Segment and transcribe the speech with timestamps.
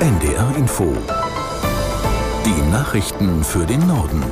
[0.00, 0.92] NDR Info.
[2.44, 4.22] Die Nachrichten für den Norden.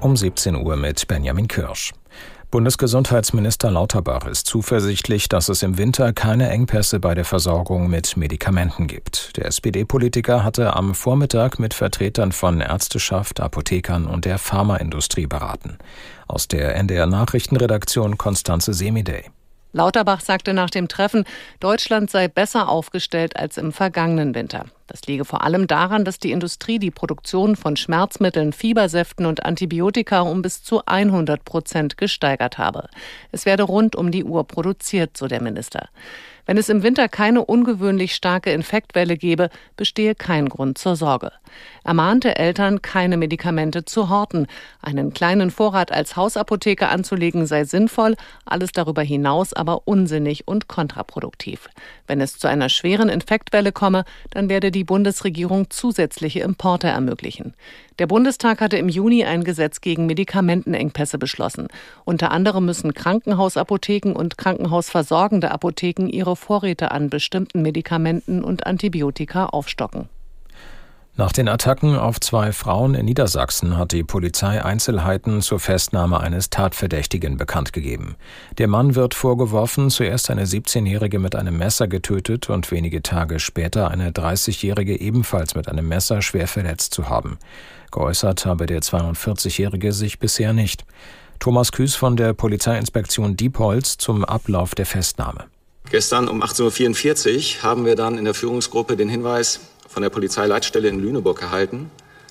[0.00, 1.92] Um 17 Uhr mit Benjamin Kirsch.
[2.50, 8.88] Bundesgesundheitsminister Lauterbach ist zuversichtlich, dass es im Winter keine Engpässe bei der Versorgung mit Medikamenten
[8.88, 9.36] gibt.
[9.36, 15.78] Der SPD-Politiker hatte am Vormittag mit Vertretern von Ärzteschaft, Apothekern und der Pharmaindustrie beraten.
[16.26, 19.24] Aus der NDR Nachrichtenredaktion Konstanze Semidey.
[19.78, 21.24] Lauterbach sagte nach dem Treffen,
[21.60, 24.66] Deutschland sei besser aufgestellt als im vergangenen Winter.
[24.88, 30.22] Das liege vor allem daran, dass die Industrie die Produktion von Schmerzmitteln, Fiebersäften und Antibiotika
[30.22, 32.88] um bis zu 100 Prozent gesteigert habe.
[33.30, 35.90] Es werde rund um die Uhr produziert, so der Minister.
[36.48, 41.30] Wenn es im Winter keine ungewöhnlich starke Infektwelle gebe, bestehe kein Grund zur Sorge.
[41.84, 44.46] Er mahnte Eltern, keine Medikamente zu horten.
[44.80, 48.16] Einen kleinen Vorrat als Hausapotheke anzulegen sei sinnvoll,
[48.46, 51.68] alles darüber hinaus aber unsinnig und kontraproduktiv.
[52.06, 57.54] Wenn es zu einer schweren Infektwelle komme, dann werde die Bundesregierung zusätzliche Importe ermöglichen.
[57.98, 61.68] Der Bundestag hatte im Juni ein Gesetz gegen Medikamentenengpässe beschlossen.
[62.04, 70.08] Unter anderem müssen Krankenhausapotheken und krankenhausversorgende Apotheken ihre Vorräte an bestimmten Medikamenten und Antibiotika aufstocken.
[71.18, 76.48] Nach den Attacken auf zwei Frauen in Niedersachsen hat die Polizei Einzelheiten zur Festnahme eines
[76.48, 78.14] Tatverdächtigen bekannt gegeben.
[78.56, 83.90] Der Mann wird vorgeworfen, zuerst eine 17-Jährige mit einem Messer getötet und wenige Tage später
[83.90, 87.40] eine 30-Jährige ebenfalls mit einem Messer schwer verletzt zu haben.
[87.90, 90.84] Geäußert habe der 42-Jährige sich bisher nicht.
[91.40, 95.46] Thomas Küß von der Polizeiinspektion Diepholz zum Ablauf der Festnahme.
[95.90, 99.58] Gestern um 18.44 Uhr haben wir dann in der Führungsgruppe den Hinweis
[99.88, 101.90] von der Polizeileitstelle in Lüneburg erhalten,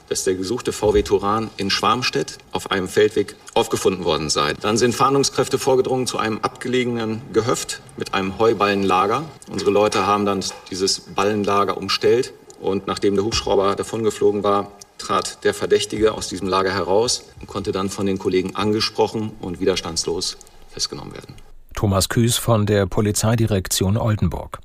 [0.09, 4.53] dass der gesuchte VW Turan in Schwarmstedt auf einem Feldweg aufgefunden worden sei.
[4.53, 9.25] Dann sind Fahndungskräfte vorgedrungen zu einem abgelegenen Gehöft mit einem Heuballenlager.
[9.51, 15.53] Unsere Leute haben dann dieses Ballenlager umstellt und nachdem der Hubschrauber davongeflogen war, trat der
[15.53, 20.37] Verdächtige aus diesem Lager heraus und konnte dann von den Kollegen angesprochen und widerstandslos
[20.71, 21.35] festgenommen werden.
[21.75, 24.59] Thomas Küß von der Polizeidirektion Oldenburg.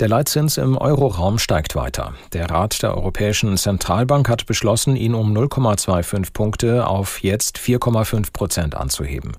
[0.00, 2.14] Der Leitzins im Euroraum steigt weiter.
[2.32, 8.76] Der Rat der Europäischen Zentralbank hat beschlossen, ihn um 0,25 Punkte auf jetzt 4,5 Prozent
[8.76, 9.32] anzuheben.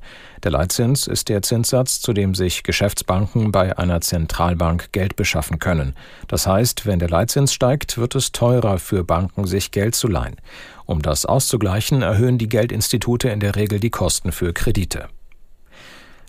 [0.43, 5.95] Der Leitzins ist der Zinssatz, zu dem sich Geschäftsbanken bei einer Zentralbank Geld beschaffen können.
[6.27, 10.35] Das heißt, wenn der Leitzins steigt, wird es teurer für Banken, sich Geld zu leihen.
[10.85, 15.07] Um das auszugleichen, erhöhen die Geldinstitute in der Regel die Kosten für Kredite.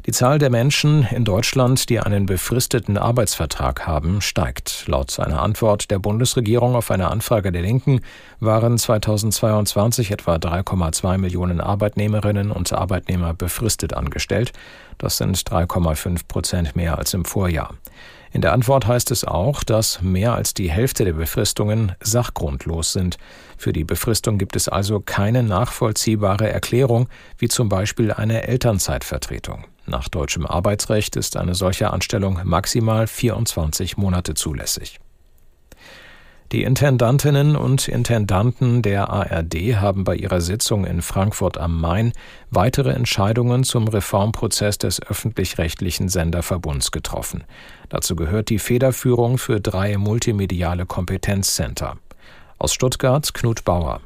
[0.06, 4.84] Die Zahl der Menschen in Deutschland, die einen befristeten Arbeitsvertrag haben, steigt.
[4.86, 8.00] Laut einer Antwort der Bundesregierung auf eine Anfrage der Linken
[8.38, 14.52] waren 2022 etwa 3,2 Millionen Arbeitnehmerinnen und Arbeitnehmer befristet angestellt.
[15.00, 17.74] Das sind 3,5 Prozent mehr als im Vorjahr.
[18.32, 23.16] In der Antwort heißt es auch, dass mehr als die Hälfte der Befristungen sachgrundlos sind.
[23.56, 29.64] Für die Befristung gibt es also keine nachvollziehbare Erklärung, wie zum Beispiel eine Elternzeitvertretung.
[29.86, 35.00] Nach deutschem Arbeitsrecht ist eine solche Anstellung maximal 24 Monate zulässig.
[36.52, 42.12] Die Intendantinnen und Intendanten der ARD haben bei ihrer Sitzung in Frankfurt am Main
[42.50, 47.44] weitere Entscheidungen zum Reformprozess des öffentlich-rechtlichen Senderverbunds getroffen.
[47.88, 51.98] Dazu gehört die Federführung für drei multimediale Kompetenzcenter.
[52.58, 54.00] Aus Stuttgart Knut Bauer.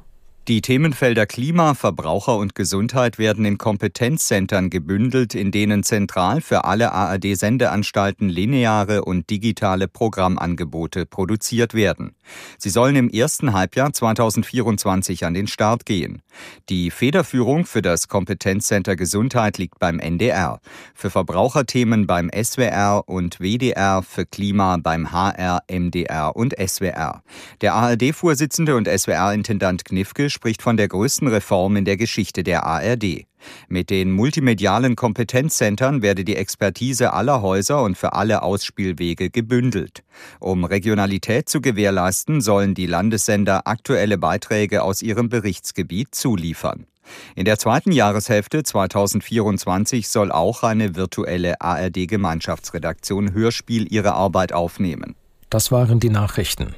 [0.47, 6.93] Die Themenfelder Klima, Verbraucher und Gesundheit werden in Kompetenzzentren gebündelt, in denen zentral für alle
[6.93, 12.15] ARD-Sendeanstalten lineare und digitale Programmangebote produziert werden.
[12.59, 16.21] Sie sollen im ersten Halbjahr 2024 an den Start gehen.
[16.69, 20.61] Die Federführung für das Kompetenzcenter Gesundheit liegt beim NDR,
[20.95, 27.23] für Verbraucherthemen beim SWR und WDR, für Klima beim HR, MDR und SWR.
[27.63, 33.25] Der ARD-Vorsitzende und SWR-Intendant Knifke spricht von der größten Reform in der Geschichte der ARD.
[33.69, 40.03] Mit den multimedialen Kompetenzzentren werde die Expertise aller Häuser und für alle Ausspielwege gebündelt.
[40.41, 46.87] Um Regionalität zu gewährleisten, sollen die Landessender aktuelle Beiträge aus ihrem Berichtsgebiet zuliefern.
[47.35, 55.15] In der zweiten Jahreshälfte 2024 soll auch eine virtuelle ARD-Gemeinschaftsredaktion Hörspiel ihre Arbeit aufnehmen.
[55.51, 56.75] Das waren die Nachrichten.